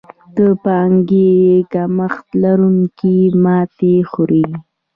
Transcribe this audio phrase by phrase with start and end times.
[0.35, 1.31] د پانګې
[1.73, 4.45] کمښت لرونکي ماتې خوري.